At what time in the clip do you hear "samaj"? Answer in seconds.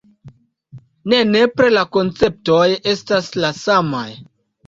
3.59-4.09